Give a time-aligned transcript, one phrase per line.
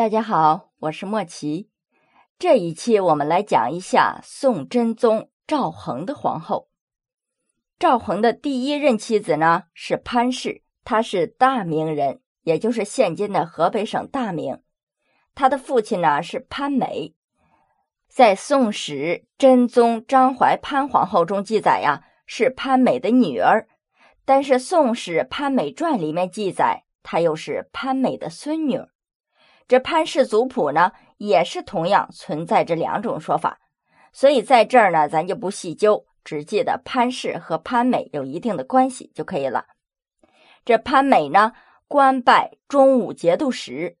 [0.00, 1.68] 大家好，我是莫奇。
[2.38, 6.70] 这一期我们来讲一下宋真宗赵恒的皇后。
[7.78, 14.62] 赵恒的第一任妻子呢是潘氏，她是大名人，也就是现今的河北省大名。
[15.34, 17.14] 他的父亲呢是潘美，
[18.08, 18.94] 在《宋史·
[19.36, 23.68] 真宗张怀潘皇后》中记载呀，是潘美的女儿。
[24.24, 28.80] 但是《宋史·潘美传》里面记载，她又是潘美的孙女。
[29.70, 33.60] 这潘氏族谱呢，也是同样存在着两种说法，
[34.12, 39.66] 所以在这儿呢，咱就不细究，只记得潘氏和潘美有一定的关系就可以了。
[40.64, 41.52] 这潘美呢，
[41.86, 43.96] 官拜中武节度使。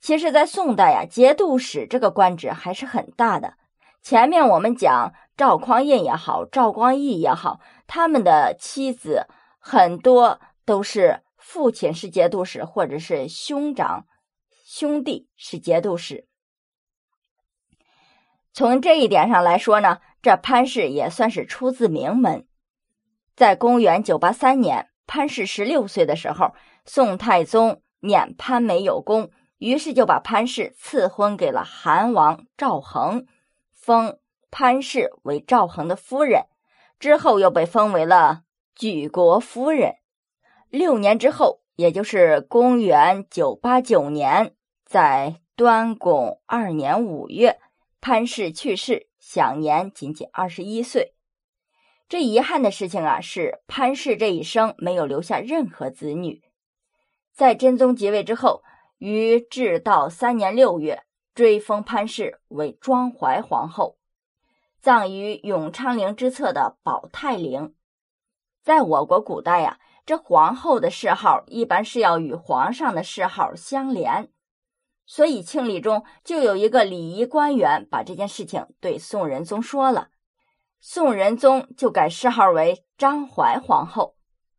[0.00, 3.52] 其实，在宋代呀，节度使这个官职还是很大的。
[4.00, 9.26] 前面我们讲赵匡胤也好，赵光义也好，他们的妻子
[9.58, 14.06] 很多都是父亲是节度使，或者是兄长。
[14.78, 16.28] 兄弟是节度使，
[18.52, 22.46] 从这一点上来说呢，这潘氏也算是出自名门。
[23.34, 26.52] 在公元九八三年，潘氏十六岁的时候，
[26.84, 33.24] 宋太宗念潘美有功，于是就把潘氏赐婚给了韩王赵恒，
[33.72, 34.18] 封
[34.50, 36.42] 潘氏为赵恒的夫人，
[36.98, 38.42] 之后又被封为了
[38.74, 39.94] 举国夫人。
[40.68, 41.62] 六年之后。
[41.76, 44.55] 也就是公元九八九年，
[44.86, 47.58] 在端拱二年五月，
[48.00, 51.16] 潘氏去世，享年仅仅二十一岁。
[52.08, 56.40] 这遗憾的事情啊，是潘氏这一生没有留下任何子女。
[57.32, 58.62] 在真宗即位之后，
[58.98, 61.02] 于至道三年六月，
[61.34, 63.98] 追封潘氏为庄怀皇后，
[64.80, 67.74] 葬于永昌陵之侧的保泰陵。
[68.62, 69.80] 在我国古代呀。
[70.06, 74.30] 这皇后的谥号一般是要与皇上的谥号相连，
[75.06, 80.08] 所以庆历中就有一个礼仪官员把这件事情对宋仁宗说了，
[80.80, 84.16] 宋仁宗就改谥号为张怀皇后，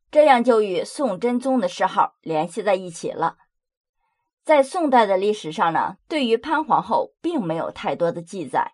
[0.10, 3.38] 这样就与宋真宗的谥号联系在一起了。
[4.44, 8.74] 在宋代的历史上呢，对于潘皇后并没有太多的记载。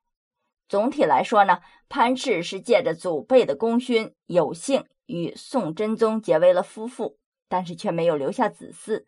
[0.69, 1.59] 总体来说呢，
[1.89, 4.85] 潘氏是借着祖辈的功勋有幸。
[5.05, 7.17] 与宋真宗结为了夫妇，
[7.49, 9.03] 但是却没有留下子嗣。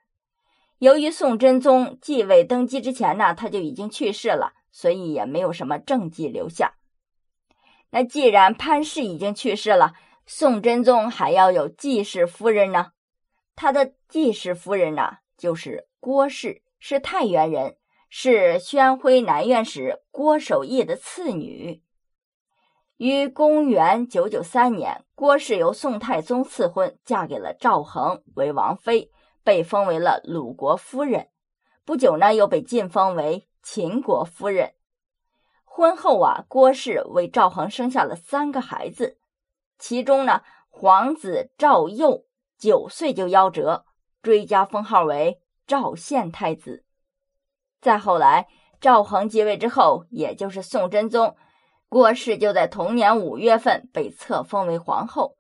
[0.80, 6.75] 由于宋真宗继位登基之前呢，他就已经去世了，所以也没有什么政绩留下。
[7.91, 9.94] 那既然潘氏已经去世了，
[10.25, 12.88] 宋真宗还要有继室夫人呢。
[13.56, 17.78] 他的继室夫人呢，就是郭氏，是太原人，
[18.09, 21.81] 是宣徽南院使郭守义的次女。
[22.97, 29.09] 于公元九九三年，郭氏由宋太宗赐婚，嫁给了赵恒为王妃，
[29.46, 31.30] 被封为了鲁国夫人。
[31.86, 34.74] 不久呢，又被晋封为秦国夫人。
[35.64, 39.20] 婚后啊，郭氏为赵恒生下了三个孩子，
[39.78, 42.26] 其中呢，皇子赵佑
[42.58, 43.86] 九岁就夭折，
[44.24, 46.84] 追加封号为赵献太子。
[47.80, 48.48] 再后来，
[48.82, 51.38] 赵恒继位之后，也就是宋真宗。
[51.88, 55.38] 郭氏就在同年五月份被册封为皇后。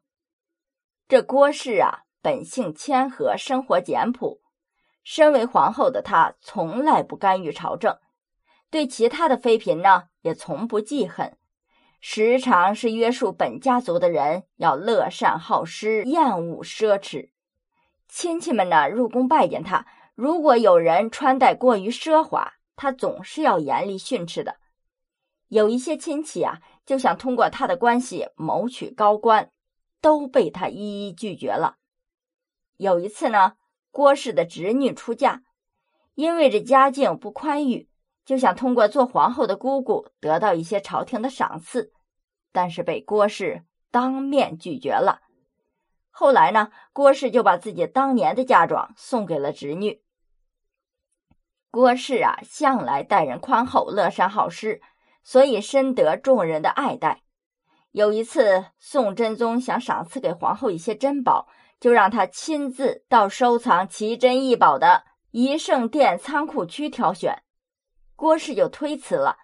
[1.07, 4.41] 这郭氏啊，本性谦和，生活简朴。
[5.03, 7.99] 身为皇后的她，从来不干预朝政，
[8.71, 11.37] 对其他的妃嫔呢，也从不记恨，
[12.01, 17.29] 时常是约束本家族的人要乐善好施，厌恶奢侈。
[18.07, 24.55] 亲戚们呢，入宫拜见她，如果有人穿戴过于奢华，她总是要严厉训斥的。
[25.49, 29.51] 有一些亲戚啊，就想通过他的关系谋取高官，
[30.01, 31.75] 都被他一一拒绝了。
[32.77, 33.53] 有一次呢，
[33.91, 35.43] 郭氏的侄女出嫁，
[36.13, 37.89] 因为这家境不宽裕，
[38.25, 41.91] 就想通过做皇后的姑姑得到一些朝廷的赏赐，
[42.51, 45.21] 但是被郭氏当面拒绝了。
[46.09, 50.01] 后来呢，郭氏就把自己当年的嫁妆送给了侄女。
[51.71, 54.81] 郭氏啊，向来待人宽厚，乐善好施。
[55.27, 57.23] 所以深得众人的爱戴。
[57.95, 61.47] 有一次，宋真宗想赏赐给皇后一些珍宝，
[61.79, 67.43] 就让他亲自到收藏奇珍异宝的仪圣殿仓库区挑选。
[68.17, 69.37] 郭氏就推辞了，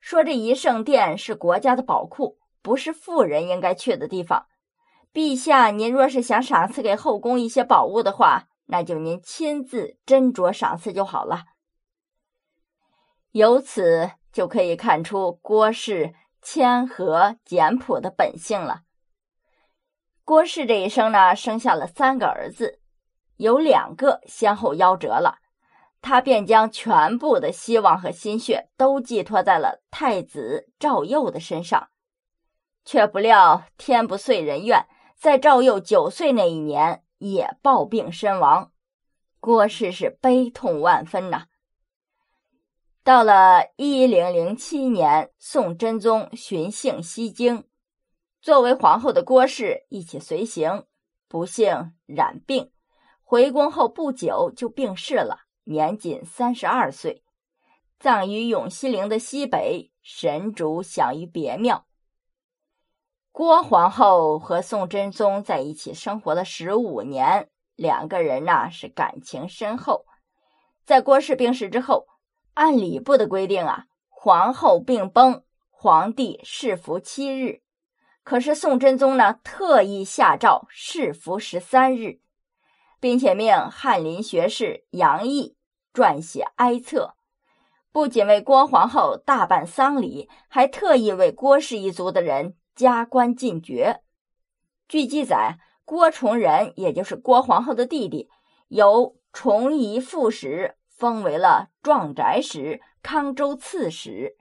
[0.00, 4.46] 说这仪圣殿是国家的宝库，不是富人应该去的地方。
[5.12, 11.46] 陛下，您若是想赏赐给后宫一些宝物的话，那就您亲自斟酌赏赐就好了。
[13.32, 14.12] 由此。
[14.30, 16.14] 就可以看出郭氏
[16.50, 18.80] 谦和简朴的本性了。
[20.24, 22.80] 郭氏这一生呢，生下了三个儿子，
[23.36, 25.40] 有两个先后夭折了。
[26.00, 31.90] 他便将全部的希望和心血都寄托在了太子赵佑的身上，
[32.82, 34.86] 却不料天不遂人愿，
[35.18, 38.72] 在赵佑九岁那一年也暴病身亡。
[39.38, 41.47] 郭氏是悲痛万分呐。
[43.02, 47.64] 到了一零零七年，宋真宗巡幸西京，
[48.42, 50.84] 作为皇后的郭氏一起随行，
[51.26, 52.70] 不幸染病，
[53.22, 55.46] 回宫后不久就病逝了。
[55.64, 57.22] 年仅三十二岁，
[57.98, 61.86] 葬于永熙陵的西北，神主享于别庙。
[63.32, 70.06] 郭皇后和宋真宗在一起生活了十五年，两个人呐是感情深厚。
[70.84, 72.06] 在郭氏病逝之后，
[72.58, 77.62] 按礼部的规定啊，皇后病崩，皇帝侍服七日。
[78.24, 82.18] 可是宋真宗呢，特意下诏侍服十三日，
[82.98, 85.56] 并且命翰林学士杨毅。
[85.94, 87.14] 撰写哀册，
[87.92, 94.02] 不仅为郭皇后大办丧礼，还特意为郭氏一族的人加官进爵。
[94.88, 98.28] 据记载，郭崇仁也就是郭皇后的弟弟，
[98.68, 104.36] 由崇仪副使封为了壮宅使、康州刺史。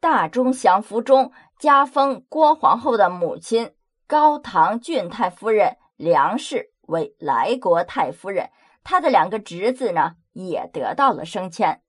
[0.00, 3.74] 大中祥符中加封郭皇后的母亲
[4.06, 8.50] 高唐郡太夫人梁氏为来国太夫人，
[8.82, 10.16] 她的两个侄子呢？
[10.34, 11.80] 也得到了升迁。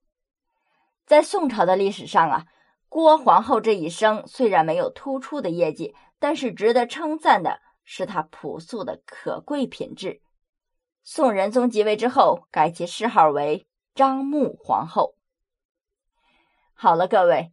[1.04, 2.46] 在宋朝的历史上啊，
[2.88, 10.22] 郭皇后这一生虽然没有突出的业绩，但是值得称赞的是她朴素的可贵品质。
[11.04, 13.66] 宋仁宗即位之后，改其谥号为
[13.96, 15.14] 张穆皇后。
[16.74, 17.50] 好了，各位，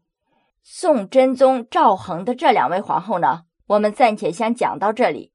[0.62, 5.32] 宋真宗赵恒的这两位皇后呢，我们暂且先讲到这里。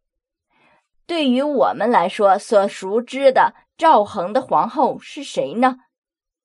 [1.06, 3.55] 对于我们来说，所熟知的。
[3.78, 5.76] 赵恒的皇后是谁呢？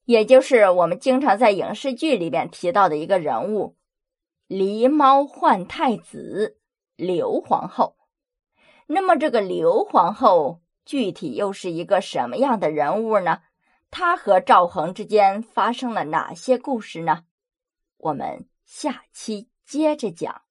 [0.05, 3.75] 也就是我们经常在影视剧里边提到的一个人物——
[4.47, 6.59] 狸猫换太子
[6.95, 7.97] 刘皇后。
[8.87, 13.39] 那么，这个刘皇后具体又是一个什么样的人物呢？
[13.95, 17.25] 他和赵恒之间发生了哪些故事呢？
[17.97, 20.41] 我们下期接着讲。